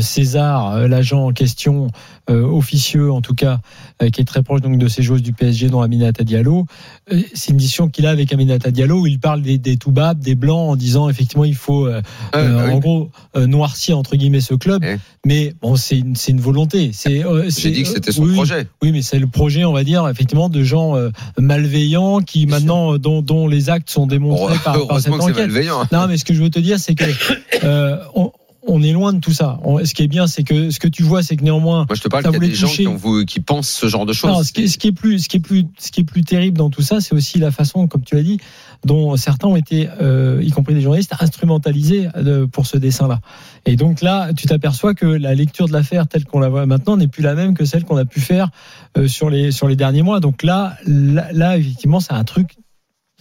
César, 0.00 0.74
euh, 0.74 0.88
l'agent 0.88 1.26
en 1.26 1.32
question, 1.32 1.88
euh, 2.30 2.42
officieux 2.42 3.12
en 3.12 3.20
tout 3.20 3.34
cas, 3.34 3.60
euh, 4.02 4.10
qui 4.10 4.20
est 4.20 4.24
très 4.24 4.42
proche 4.42 4.60
donc 4.60 4.76
de 4.78 4.88
ces 4.88 5.02
joueuses 5.02 5.22
du 5.22 5.32
PSG, 5.32 5.68
dont 5.68 5.80
Aminata 5.82 6.24
Diallo, 6.24 6.66
euh, 7.12 7.20
c'est 7.34 7.52
une 7.52 7.58
discussion 7.58 7.88
qu'il 7.88 8.06
a 8.06 8.10
avec 8.10 8.32
Aminata 8.32 8.70
Diallo 8.70 9.00
où 9.02 9.06
il 9.06 9.20
parle 9.20 9.42
des, 9.42 9.56
des 9.58 9.76
Toubab, 9.76 10.18
des 10.18 10.34
blancs, 10.34 10.70
en 10.70 10.76
disant 10.76 11.08
effectivement 11.08 11.44
il 11.44 11.54
faut 11.54 11.86
euh, 11.86 12.02
Ah, 12.32 12.38
euh, 12.38 12.66
oui. 12.66 12.72
en 12.72 12.78
gros 12.78 13.10
euh, 13.36 13.46
noircir 13.46 13.96
entre 13.98 14.16
guillemets 14.16 14.40
ce 14.40 14.54
club. 14.54 14.82
Eh. 14.84 14.96
Mais 15.24 15.52
bon, 15.60 15.76
c'est 15.76 15.98
une, 15.98 16.40
volonté. 16.40 16.90
C'est 16.92 17.24
euh, 17.24 17.50
J'ai 17.50 17.70
dit 17.70 17.82
que 17.82 17.88
c'était 17.88 18.12
son 18.12 18.22
oui, 18.22 18.34
projet. 18.34 18.66
oui, 18.82 18.92
mais 18.92 19.02
c'est 19.02 19.18
le 19.18 19.26
projet, 19.26 19.64
on 19.64 19.72
va 19.72 19.84
dire, 19.84 20.08
effectivement, 20.08 20.48
de 20.48 20.62
gens 20.62 20.96
euh, 20.96 21.10
malveillants 21.38 22.20
qui 22.20 22.46
Bien 22.46 22.58
maintenant, 22.58 22.94
euh, 22.94 22.98
dont, 22.98 23.20
dont 23.20 23.48
les 23.48 23.68
actes 23.68 23.90
sont 23.90 24.06
démontrés 24.06 24.56
par, 24.64 24.86
par 24.86 25.00
cette 25.00 25.12
enquête. 25.12 25.36
malveillant. 25.36 25.82
Non, 25.92 26.06
mais 26.08 26.16
ce 26.16 26.24
que 26.24 26.34
je 26.34 26.42
veux 26.42 26.50
te 26.50 26.58
dire, 26.58 26.78
c'est 26.78 26.94
que 26.94 27.04
euh, 27.64 27.98
on, 28.14 28.30
on 28.68 28.82
est 28.82 28.92
loin 28.92 29.12
de 29.12 29.18
tout 29.20 29.32
ça. 29.32 29.58
On- 29.64 29.84
ce 29.84 29.94
qui 29.94 30.02
est 30.02 30.08
bien, 30.08 30.26
c'est 30.26 30.42
que 30.44 30.70
ce 30.70 30.78
que 30.78 30.88
tu 30.88 31.02
vois, 31.02 31.22
c'est 31.22 31.36
que 31.36 31.42
néanmoins, 31.42 31.86
Moi, 31.88 31.96
je 31.96 32.02
te 32.02 32.08
parle 32.08 32.22
qu'il 32.22 32.32
y 32.32 32.36
a 32.36 32.38
des 32.38 32.54
gens 32.54 32.66
qui, 32.68 32.86
ont 32.86 32.96
voulu- 32.96 33.26
qui 33.26 33.40
pensent 33.40 33.68
ce 33.70 33.88
genre 33.88 34.06
de 34.06 34.12
choses. 34.12 34.46
ce, 34.46 34.52
qui, 34.52 34.62
est- 34.62 34.68
ce 34.68 34.78
qui 34.78 34.88
est 34.88 34.92
plus, 34.92 35.18
ce 35.20 35.28
qui 35.28 35.38
est 35.38 35.40
plus, 35.40 35.64
ce 35.78 35.90
qui 35.90 36.00
est 36.02 36.04
plus 36.04 36.22
terrible 36.22 36.56
dans 36.58 36.70
tout 36.70 36.82
ça, 36.82 37.00
c'est 37.00 37.14
aussi 37.14 37.38
la 37.38 37.50
façon, 37.50 37.86
comme 37.88 38.02
tu 38.02 38.14
l'as 38.14 38.22
dit, 38.22 38.38
dont 38.84 39.16
certains 39.16 39.48
ont 39.48 39.56
été, 39.56 39.88
euh, 40.00 40.40
y 40.42 40.50
compris 40.50 40.74
des 40.74 40.80
journalistes, 40.80 41.14
instrumentalisés 41.18 42.08
euh, 42.16 42.46
pour 42.46 42.66
ce 42.66 42.76
dessin-là. 42.76 43.20
Et 43.66 43.76
donc 43.76 44.02
là, 44.02 44.32
tu 44.34 44.46
t'aperçois 44.46 44.94
que 44.94 45.06
la 45.06 45.34
lecture 45.34 45.66
de 45.66 45.72
l'affaire 45.72 46.06
telle 46.06 46.24
qu'on 46.24 46.38
la 46.40 46.48
voit 46.48 46.66
maintenant 46.66 46.96
n'est 46.96 47.08
plus 47.08 47.22
la 47.22 47.34
même 47.34 47.54
que 47.54 47.64
celle 47.64 47.84
qu'on 47.84 47.96
a 47.96 48.04
pu 48.04 48.20
faire 48.20 48.50
euh, 48.96 49.08
sur 49.08 49.30
les 49.30 49.50
sur 49.50 49.66
les 49.68 49.76
derniers 49.76 50.02
mois. 50.02 50.20
Donc 50.20 50.42
là, 50.42 50.76
là, 50.86 51.28
là, 51.32 51.56
effectivement, 51.58 52.00
c'est 52.00 52.12
un 52.12 52.24
truc. 52.24 52.56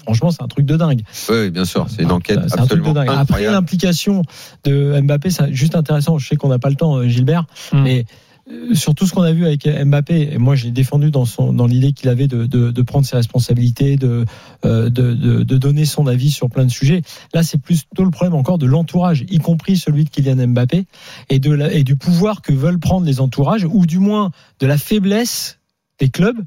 Franchement, 0.07 0.31
c'est 0.31 0.41
un 0.41 0.47
truc 0.47 0.65
de 0.65 0.77
dingue. 0.77 1.01
Oui, 1.29 1.49
bien 1.51 1.65
sûr. 1.65 1.85
C'est 1.89 2.03
une 2.03 2.11
Ah, 2.11 2.15
enquête 2.15 2.39
c'est 2.47 2.53
un 2.59 2.65
truc 2.65 2.81
de 2.81 2.87
absolument 2.87 2.93
dingue. 2.93 3.09
Après 3.11 3.43
l'implication 3.43 4.21
de 4.63 5.01
Mbappé, 5.01 5.29
c'est 5.31 5.53
juste 5.53 5.75
intéressant. 5.75 6.17
Je 6.17 6.25
sais 6.29 6.37
qu'on 6.37 6.47
n'a 6.47 6.59
pas 6.59 6.69
le 6.69 6.75
temps, 6.75 6.95
euh, 6.95 7.07
Gilbert, 7.09 7.43
Mm. 7.73 7.81
mais 7.83 8.05
euh, 8.49 8.73
sur 8.73 8.95
tout 8.95 9.05
ce 9.05 9.11
qu'on 9.13 9.23
a 9.23 9.33
vu 9.33 9.45
avec 9.45 9.67
Mbappé, 9.67 10.29
et 10.31 10.37
moi 10.37 10.55
j'ai 10.55 10.71
défendu 10.71 11.11
dans 11.11 11.25
son 11.25 11.51
dans 11.51 11.67
l'idée 11.67 11.91
qu'il 11.91 12.07
avait 12.07 12.27
de, 12.29 12.45
de, 12.45 12.71
de 12.71 12.81
prendre 12.83 13.05
ses 13.05 13.17
responsabilités, 13.17 13.97
de, 13.97 14.23
euh, 14.63 14.89
de, 14.89 15.13
de 15.13 15.43
de 15.43 15.57
donner 15.57 15.83
son 15.83 16.07
avis 16.07 16.31
sur 16.31 16.49
plein 16.49 16.63
de 16.63 16.71
sujets. 16.71 17.01
Là, 17.33 17.43
c'est 17.43 17.57
plutôt 17.61 18.05
le 18.05 18.09
problème 18.11 18.35
encore 18.35 18.57
de 18.57 18.65
l'entourage, 18.65 19.25
y 19.29 19.39
compris 19.39 19.75
celui 19.75 20.05
de 20.05 20.09
Kylian 20.09 20.47
Mbappé, 20.47 20.85
et 21.29 21.39
de 21.39 21.51
la, 21.51 21.73
et 21.73 21.83
du 21.83 21.97
pouvoir 21.97 22.41
que 22.41 22.53
veulent 22.53 22.79
prendre 22.79 23.05
les 23.05 23.19
entourages, 23.19 23.65
ou 23.69 23.85
du 23.85 23.99
moins 23.99 24.31
de 24.61 24.67
la 24.67 24.77
faiblesse 24.77 25.59
des 25.99 26.07
clubs 26.09 26.39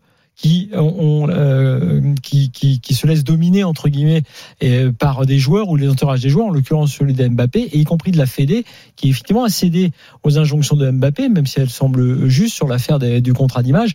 euh, 0.47 2.15
qui, 2.23 2.51
qui, 2.51 2.81
qui 2.81 2.95
se 2.95 3.07
laissent 3.07 3.25
dominer 3.25 3.65
entre 3.65 3.89
guillemets 3.89 4.23
euh, 4.63 4.93
par 4.93 5.27
des 5.27 5.39
joueurs 5.39 5.69
ou 5.69 5.77
les 5.77 5.89
entourages 5.89 6.21
des 6.21 6.29
joueurs, 6.29 6.47
en 6.47 6.51
l'occurrence 6.51 6.93
celui 6.93 7.13
de 7.13 7.29
Mbappé, 7.29 7.61
et 7.61 7.79
y 7.79 7.85
compris 7.85 8.11
de 8.11 8.19
la 8.19 8.27
Fédé, 8.27 8.65
qui 8.97 9.11
effectivement 9.11 9.45
a 9.45 9.49
cédé 9.49 9.93
aux 10.23 10.39
injonctions 10.39 10.77
de 10.77 10.91
Mbappé, 10.91 11.29
même 11.29 11.47
si 11.47 11.61
elle 11.61 11.71
semble 11.71 12.29
juste 12.29 12.55
sur 12.55 12.69
l'affaire 12.69 12.99
du 12.99 13.33
contrat 13.33 13.63
d'image, 13.63 13.93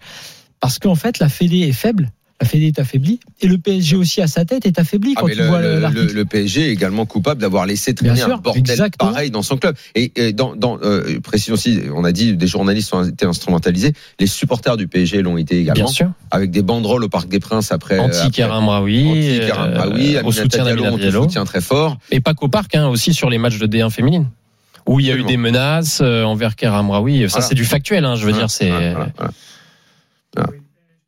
parce 0.60 0.80
qu'en 0.80 0.96
fait 0.96 1.20
la 1.20 1.30
Fédé 1.30 1.60
est 1.60 1.74
faible. 1.74 2.12
Fédé 2.46 2.68
est 2.68 2.80
affaiblie 2.80 3.20
et 3.42 3.48
le 3.48 3.58
PSG 3.58 3.96
aussi 3.98 4.22
à 4.22 4.28
sa 4.28 4.46
tête 4.46 4.66
est 4.66 4.80
affaibli 4.80 5.14
Ah, 5.18 5.22
quand 5.22 5.28
tu 5.28 5.36
le, 5.36 5.46
vois 5.48 5.62
le- 5.62 5.80
l'article. 5.80 6.06
le- 6.08 6.14
le 6.14 6.26
PSG 6.26 6.68
est 6.70 6.72
également 6.72 7.06
coupable 7.06 7.42
d'avoir 7.42 7.66
laissé 7.66 7.94
traîner 7.94 8.14
Bien 8.14 8.26
sûr, 8.26 8.36
un 8.36 8.38
bordel 8.38 8.62
exactement. 8.72 9.12
pareil 9.12 9.32
dans 9.32 9.42
son 9.42 9.58
club. 9.58 9.76
Et, 9.96 10.12
et 10.16 10.32
dans, 10.34 10.56
dans 10.56 10.80
euh, 10.84 11.20
précision 11.22 11.56
aussi, 11.56 11.82
on 11.94 12.04
a 12.06 12.12
dit 12.12 12.36
des 12.38 12.48
journalistes 12.48 12.94
ont 12.94 13.04
été 13.04 13.26
instrumentalisés. 13.26 13.94
Les 14.20 14.28
supporters 14.28 14.78
du 14.78 14.88
PSG 14.88 15.22
l'ont 15.22 15.38
été 15.38 15.62
Bien 15.62 15.74
également, 15.74 15.90
sûr. 15.90 16.12
avec 16.32 16.52
des 16.52 16.62
banderoles 16.62 17.04
au 17.04 17.10
Parc 17.10 17.28
des 17.28 17.40
Princes 17.40 17.72
après. 17.72 18.00
Anti 18.00 18.18
après- 18.20 18.32
Karim 18.32 18.68
Raoui, 18.70 19.10
Anti 19.10 19.48
Karim 19.48 19.74
euh, 19.74 19.78
Raoui, 19.80 20.18
au 20.24 20.32
soutien 20.32 20.64
Diallo, 20.64 21.22
soutient 21.24 21.46
très 21.46 21.62
fort. 21.62 21.98
Et 22.12 22.20
pas 22.20 22.34
qu'au 22.34 22.48
parc, 22.48 22.76
hein, 22.76 22.88
aussi 22.88 23.14
sur 23.14 23.30
les 23.30 23.38
matchs 23.38 23.58
de 23.58 23.68
D1 23.68 23.90
féminine. 23.90 24.28
Où 24.88 25.00
il 25.00 25.08
y 25.08 25.12
a 25.12 25.16
eu 25.16 25.24
des 25.24 25.38
menaces 25.38 26.00
euh, 26.04 26.24
envers 26.24 26.56
Karim 26.56 26.92
Raoui. 26.92 27.22
Ça, 27.22 27.28
Voilà. 27.28 27.46
c'est 27.48 27.56
du 27.56 27.66
factuel, 27.66 28.06
hein, 28.06 28.16
je 28.16 28.26
veux 28.26 28.32
Voilà, 28.32 28.46
dire. 28.46 28.52
C'est. 28.52 28.70
voilà, 28.70 29.10
voilà. 30.36 30.52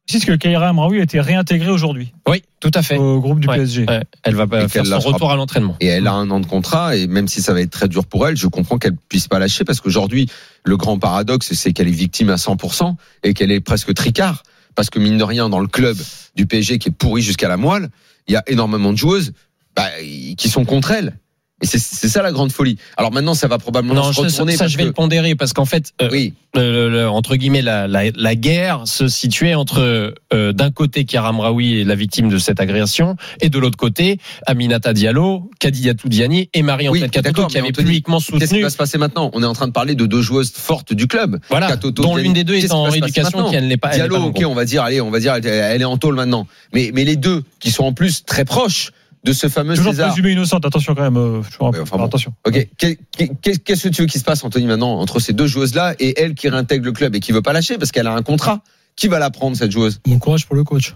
Précise 0.08 0.24
que 0.24 0.32
Kaira 0.38 0.70
Amraoui 0.70 1.02
a 1.02 1.04
été 1.04 1.20
réintégrée 1.20 1.70
aujourd'hui 1.70 2.14
Oui, 2.26 2.42
tout 2.62 2.72
à 2.74 2.82
fait. 2.82 2.96
au 2.98 3.20
groupe 3.20 3.42
du 3.42 3.48
Ouais. 3.50 3.58
PSG. 3.58 3.86
Ouais, 3.90 4.04
Elle 4.24 4.36
va 4.36 4.48
pas 4.48 4.66
faire 4.70 4.86
son 4.86 5.00
retour 5.00 5.32
à 5.32 5.36
l'entraînement. 5.36 5.76
Et 5.82 5.88
elle 5.88 6.08
a 6.08 6.14
un 6.14 6.30
an 6.32 6.40
de 6.40 6.46
contrat, 6.46 6.96
et 6.96 7.08
même 7.08 7.28
si 7.28 7.42
ça 7.42 7.52
va 7.54 7.60
être 7.60 7.72
très 7.72 7.90
dur 7.90 8.06
pour 8.06 8.26
elle, 8.26 8.38
je 8.38 8.48
comprends 8.48 8.78
qu'elle 8.78 8.96
puisse 9.10 9.28
pas 9.28 9.38
lâcher, 9.38 9.66
parce 9.66 9.82
qu'aujourd'hui, 9.82 10.30
le 10.64 10.78
grand 10.78 10.98
paradoxe, 10.98 11.52
c'est 11.54 11.74
qu'elle 11.74 11.90
est 11.90 11.92
victime 11.92 12.30
à 12.30 12.36
100% 12.38 12.96
et 13.24 13.34
qu'elle 13.34 13.52
est 13.52 13.60
presque 13.60 13.94
tricard. 13.94 14.44
Parce 14.76 14.90
que 14.90 14.98
mine 15.00 15.18
de 15.18 15.24
rien, 15.26 15.50
dans 15.50 15.60
le 15.60 15.68
club 15.68 15.98
du 16.38 16.46
PSG 16.46 16.80
qui 16.80 16.88
est 16.88 16.92
pourri 16.94 17.22
jusqu'à 17.22 17.50
la 17.50 17.58
moelle, 17.58 17.90
il 18.28 18.34
y 18.34 18.38
a 18.38 18.44
énormément 18.48 18.94
de 18.94 18.98
joueuses 18.98 19.34
bah, 19.76 19.90
qui 20.38 20.48
sont 20.48 20.64
contre 20.64 20.92
elle. 20.92 21.18
Et 21.60 21.66
c'est 21.66 22.08
ça 22.08 22.22
la 22.22 22.32
grande 22.32 22.52
folie. 22.52 22.78
Alors 22.98 23.12
maintenant, 23.12 23.34
ça 23.34 23.48
va 23.48 23.58
probablement 23.58 23.96
Non, 23.96 24.14
se 24.14 24.22
retourner. 24.22 24.56
ça, 24.56 24.68
je 24.68 24.78
vais 24.78 24.84
que- 24.84 24.88
le 24.90 24.94
pondérer 24.94 25.34
parce 25.34 25.54
qu'en 25.54 25.66
fait, 25.66 25.92
euh, 26.04 26.10
Oui, 26.12 26.36
le- 26.54 26.88
le- 26.88 27.10
entre 27.10 27.36
guillemets, 27.36 27.64
la, 27.64 27.88
la, 27.88 28.12
la 28.16 28.36
guerre 28.36 28.82
se 28.86 29.08
situait 29.08 29.56
entre 29.56 30.14
euh, 30.34 30.54
d'un 30.54 30.70
côté 30.70 31.06
Karam 31.06 31.40
Raoui 31.40 31.82
est 31.82 31.84
la 31.84 31.96
victime 31.96 32.30
de 32.30 32.38
cette 32.38 32.60
agression 32.60 33.16
et 33.42 33.50
de 33.50 33.58
l'autre 33.58 33.76
côté 33.78 34.20
Aminata 34.46 34.94
Diallo, 34.94 35.50
Kadiatou 35.60 36.10
Diani 36.10 36.48
et 36.54 36.62
Marie-Antoine 36.62 37.04
Oui, 37.06 37.10
Katoto 37.10 37.48
qui 37.48 37.58
avaient 37.58 37.72
publiquement 37.72 38.20
qu'est-ce 38.20 38.38
qui 38.38 38.46
soutenu. 38.48 38.62
va 38.62 38.70
se 38.70 38.78
passer 38.78 39.00
maintenant? 39.00 39.32
On 39.34 39.42
est 39.42 39.46
en 39.48 39.54
train 39.54 39.68
de 39.68 39.74
parler 39.74 39.96
de 39.96 40.06
deux 40.06 40.22
joueuses 40.22 40.52
fortes 40.52 40.94
du 40.94 41.08
club. 41.08 41.40
Voilà, 41.50 41.70
Katoto, 41.70 42.04
dont 42.04 42.16
l'une 42.18 42.34
des 42.34 42.44
deux 42.44 42.54
est 42.54 42.72
en 42.72 42.84
rééducation, 42.84 43.50
qui 43.50 43.56
elle 43.56 43.68
n'est 43.68 43.78
pas. 43.78 43.90
Diallo, 43.96 44.18
ok, 44.18 44.44
on 44.46 44.54
va 44.54 44.66
dire, 44.66 44.84
allez, 44.84 45.02
on 45.02 45.10
va 45.10 45.20
dire, 45.20 45.34
elle 45.44 45.82
est 45.82 45.86
en 45.86 45.98
tôle 45.98 46.14
maintenant. 46.16 46.46
Mais, 46.74 46.92
mais 46.94 47.04
les 47.04 47.16
deux 47.16 47.44
qui 47.60 47.72
sont 47.72 47.84
en 47.84 47.94
plus 47.94 48.26
très 48.26 48.46
proches 48.46 48.92
de 49.28 49.34
ce 49.34 49.48
fameux 49.50 49.76
Toujours 49.76 49.92
César. 49.92 50.08
présumée 50.10 50.32
innocente, 50.32 50.66
attention 50.66 50.96
quand 50.96 51.02
même. 51.04 51.18
euh, 51.18 51.42
toujours- 51.42 51.70
Ouais, 51.72 51.80
enfin 51.82 51.98
bon. 51.98 52.06
attention. 52.06 52.34
Ok, 52.46 52.68
Qu'est- 52.78 52.98
qu'est- 53.12 53.32
qu'est-ce 53.64 53.84
que 53.84 53.90
tu 53.90 54.02
veux 54.02 54.08
qu'il 54.08 54.20
se 54.20 54.26
passe, 54.26 54.44
Anthony, 54.44 54.66
maintenant, 54.66 55.00
entre 55.00 55.20
ces 55.20 55.34
deux 55.34 55.48
joueuses-là 55.48 55.96
et 56.00 56.20
elle 56.22 56.34
qui 56.36 56.48
réintègre 56.50 56.86
le 56.86 56.92
club 56.92 57.16
et 57.16 57.20
qui 57.20 57.32
veut 57.32 57.42
pas 57.42 57.54
lâcher 57.54 57.78
parce 57.78 57.92
qu'elle 57.92 58.08
a 58.08 58.14
un 58.14 58.24
contrat? 58.24 58.62
Qui 58.96 59.08
va 59.10 59.20
la 59.20 59.30
prendre, 59.30 59.56
cette 59.56 59.72
joueuse? 59.72 60.00
Bon 60.08 60.18
courage 60.18 60.46
pour 60.48 60.56
le 60.56 60.64
coach. 60.64 60.96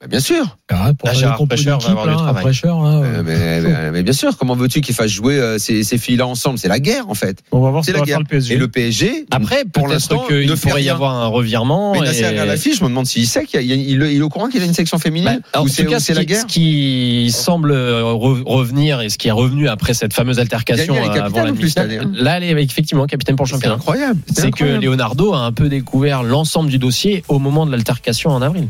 Bah, 0.00 0.08
Bien 0.08 0.20
sûr. 0.20 0.58
Ah, 0.70 0.92
pour 0.98 1.08
compo 1.36 1.46
Prêcheur 1.46 1.78
va 1.78 1.90
avoir 1.90 2.04
du 2.06 2.10
là, 2.10 2.16
travail. 2.16 2.42
Prêcheur, 2.42 2.82
là, 2.82 2.90
Euh, 3.04 3.22
mais, 3.24 3.62
chaud. 3.62 3.68
mais- 3.68 3.90
mais 3.92 4.02
bien 4.02 4.12
sûr, 4.12 4.36
comment 4.36 4.54
veux-tu 4.56 4.80
qu'ils 4.80 4.94
fassent 4.94 5.10
jouer 5.12 5.38
euh, 5.38 5.56
ces, 5.58 5.84
ces 5.84 5.98
filles-là 5.98 6.26
ensemble? 6.26 6.58
C'est 6.58 6.68
la 6.68 6.80
guerre, 6.80 7.08
en 7.08 7.14
fait. 7.14 7.38
On 7.52 7.60
va 7.60 7.70
voir 7.70 7.84
ce 7.84 7.86
C'est 7.86 7.92
la 7.92 8.00
va 8.00 8.04
faire 8.04 8.16
guerre. 8.16 8.18
le 8.20 8.24
PSG. 8.26 8.54
Et 8.54 8.56
le 8.58 8.68
PSG, 8.68 9.26
Après, 9.30 9.64
pour 9.72 9.86
l'instant, 9.86 10.24
qu'il 10.26 10.46
ne 10.48 10.54
pourrait 10.56 10.82
y 10.82 10.90
avoir 10.90 11.12
un 11.14 11.26
revirement. 11.28 11.92
mais 11.92 11.98
et- 12.00 12.02
Nasser 12.02 12.24
Al-Khelaifi, 12.24 12.74
je 12.74 12.82
me 12.82 12.88
demande 12.88 13.06
s'il 13.06 13.26
sait 13.26 13.44
qu'il 13.44 13.62
il, 13.62 13.70
il- 13.70 14.02
il 14.02 14.18
est 14.18 14.20
au 14.22 14.28
courant 14.28 14.48
qu'il 14.48 14.60
y 14.60 14.64
a 14.64 14.66
une 14.66 14.74
section 14.74 14.96
Bah, 14.96 15.02
féminine 15.02 15.40
en 15.54 15.60
ou 15.60 15.62
tout 15.64 15.68
c'est 15.68 15.84
cas, 15.86 15.96
ou 15.96 16.00
ce 16.00 16.06
c'est 16.06 16.14
la 16.14 16.24
guerre 16.24 16.40
ce 16.42 16.46
qui 16.46 17.30
semble 17.32 17.70
euh, 17.70 18.02
re- 18.02 18.42
revenir 18.44 19.00
et 19.00 19.08
ce 19.08 19.16
qui 19.16 19.28
est 19.28 19.32
revenu 19.32 19.68
après 19.68 19.94
cette 19.94 20.12
fameuse 20.12 20.38
altercation 20.40 20.96
euh, 20.96 21.22
avant 21.22 21.44
la 21.44 21.52
plus 21.52 21.74
là, 21.76 22.36
elle 22.38 22.58
est 22.58 22.62
effectivement 22.62 23.06
capitaine 23.06 23.36
pour 23.36 23.44
le 23.44 23.48
C'est 23.48 23.54
championnat. 23.54 23.76
incroyable. 23.76 24.20
C'est 24.34 24.50
que. 24.50 24.64
Leonardo 24.64 25.32
a 25.34 25.38
un 25.38 25.52
peu 25.52 25.68
découvert 25.68 26.22
l'ensemble 26.24 26.68
du 26.68 26.78
dossier 26.78 27.22
au 27.28 27.38
moment 27.38 27.64
de 27.64 27.70
l'altercation 27.70 28.30
en 28.30 28.42
avril. 28.42 28.68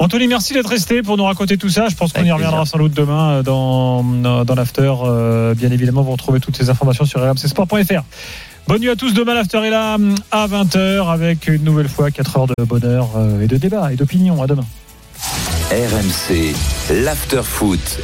Anthony, 0.00 0.28
merci 0.28 0.52
d'être 0.52 0.68
resté 0.68 1.02
pour 1.02 1.16
nous 1.16 1.24
raconter 1.24 1.56
tout 1.58 1.68
ça. 1.68 1.88
Je 1.88 1.96
pense 1.96 2.12
qu'on 2.12 2.22
y 2.24 2.30
reviendra 2.30 2.58
plaisir. 2.58 2.70
sans 2.70 2.78
doute 2.78 2.92
demain 2.94 3.30
euh, 3.30 3.42
dans, 3.42 4.02
dans 4.44 4.54
l'after. 4.54 4.92
Euh, 5.04 5.54
Bien 5.54 5.70
évidemment, 5.72 6.02
vous 6.02 6.12
retrouvez 6.12 6.38
toutes 6.40 6.56
ces 6.56 6.70
informations 6.70 7.04
sur 7.04 7.20
rmcsport.fr. 7.20 8.02
Bonne 8.68 8.80
nuit 8.80 8.90
à 8.90 8.96
tous. 8.96 9.12
Demain, 9.12 9.34
l'after 9.34 9.58
est 9.64 9.70
là 9.70 9.96
à 10.30 10.46
20h 10.46 11.10
avec 11.10 11.48
une 11.48 11.64
nouvelle 11.64 11.88
fois 11.88 12.10
4 12.10 12.36
heures 12.36 12.46
de 12.46 12.64
bonheur 12.64 13.08
euh, 13.16 13.40
et 13.40 13.46
de 13.48 13.56
débat 13.56 13.92
et 13.92 13.96
d'opinion. 13.96 14.40
À 14.42 14.46
demain. 14.46 14.64
RMC, 15.70 16.54
l'after 17.02 17.42
foot. 17.42 17.98